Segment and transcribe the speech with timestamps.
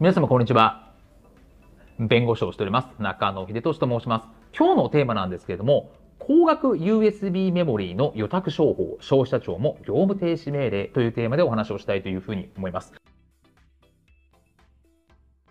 [0.00, 0.94] 皆様こんにちは。
[1.98, 2.88] 弁護士をしております。
[2.98, 4.28] 中野秀俊と申します。
[4.56, 12.94] 今日のテーマなんですけれども、高額 USB メモリーの予託商法、消費者庁も業務停止命令というテーマでお話をしたいというふうに思います。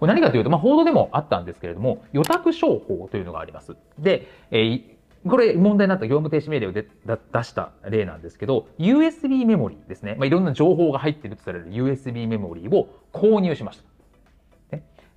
[0.00, 3.76] これ何かというと、まあ、報道でもあったんですけれども、予託商法というのがあります。
[3.96, 4.92] で、えー
[5.24, 10.16] これ問題になった業務停止命令をで出した例なんですけど、USB メモリーですね。
[10.18, 13.91] まあ、いろんな情報が入っているとされる USB メモリーを購入しました。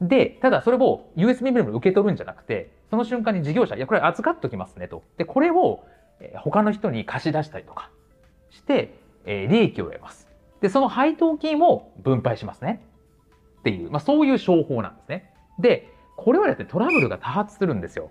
[0.00, 5.02] で、ただそれを USB メモリ受け取るんじゃなくて、その瞬間に事業者、いや、これ預かっときますねと。
[5.16, 5.84] で、これを
[6.36, 7.90] 他の人に貸し出したりとか
[8.50, 8.94] して、
[9.26, 10.28] えー、利益を得ます。
[10.60, 12.82] で、その配当金を分配しますね。
[13.60, 15.30] っていう、まあそういう商法なんですね。
[15.58, 18.10] で、これはですね、トラブルが多発するんですよ。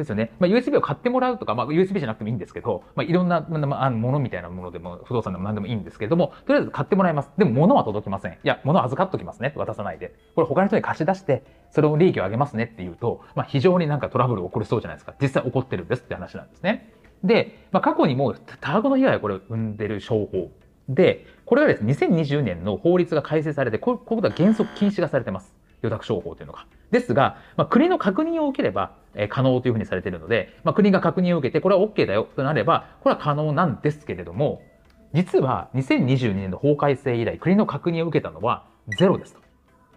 [0.00, 0.32] ですよね。
[0.38, 7.30] まあ、USB を買ってもらうとか、まあ、USB じゃなくてもいいんですけど、まあ、いろんな、まあ、ものみたいなものでも、不動産でも何でもいいんですけども、とりあえず買ってもらいます。
[7.38, 8.32] でも物は届きません。
[8.32, 9.52] いや、物預かっときますね。
[9.56, 10.14] 渡さないで。
[10.34, 15.14] これ他の人に貸し出して、それを利益を上げますねっていうと、まあ、非常になんかトラブル起こりそうじゃないですか。
[15.20, 16.92] 実際起こってるんですって話なんですね。
[17.24, 20.50] で、まあ、過去にもう多額の被害をこれ生んでる商法。
[20.88, 25.54] で、これはですね、2020年の法律が改正されて、こういうことは原則禁止がされてます。
[25.82, 26.66] 予託商法というのが。
[26.90, 34.62] ですが、まあ、国の確認を受ければ、えー、可能というふうにされているので、まあ、国が確認を受けて、これは OK だよとなれば、これは可能なんですけれども、
[35.12, 38.66] 実は2022年の法改正以来、国の確認を受けたのは
[38.98, 39.40] ゼロですと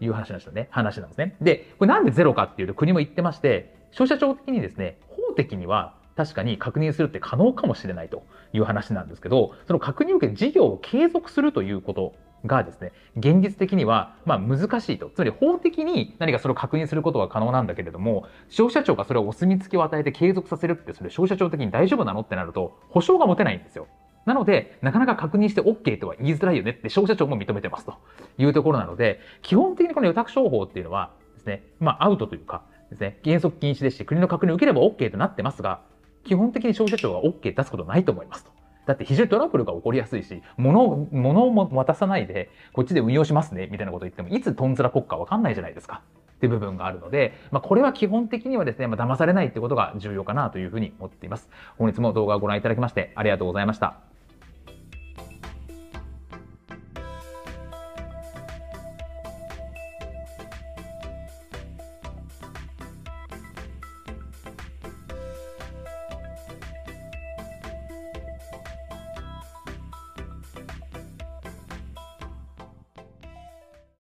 [0.00, 0.68] いう話なんですよね。
[0.70, 1.36] 話なんですね。
[1.40, 12.14] で、これなんでゼロかっていうと国も言ってまして、消費者庁的にですね、法的には確かに確認するって可能かもしれないという話なんですけど、その確認を受けて事業を継続するということ
[12.46, 15.10] がですね、現実的には、まあ難しいと。
[15.14, 23.86] つまり法的に何かそれを確認することは可能なんだけれども、消費者庁がそれをお墨付きを与えて継続させるって、それ消費者庁的に大丈夫なのってなると、保証が持てないんですよ。
[24.26, 27.94] なので、なかなか確認して OK とは言いづらいよねって消費者庁も認めてますと
[28.38, 35.80] いうところなので、基本的にこの予託商法っていうのはですね、まあアウトというかですね、原則禁止ですし、国の確認を受ければ OK となってますが、
[36.24, 38.50] 基本的に消費者庁が OK 出すことないと思いますと。
[38.86, 46.02] だって非常にトラブルが起こりやすいし、物を、物を渡さないで、こっちで運用しますね、みたいなこと言っても、いつトンズラ国家わかんないじゃないですか。
[46.36, 51.50] って部分があるので、まあ、これは基本的にはですね、まあ、騙されないってことが重要かなというふうに思っています。
[51.78, 54.09] 本日も動画をご覧いただきましてありがとうございました。